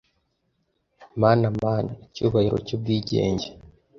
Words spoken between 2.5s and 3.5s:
cyubwigenge,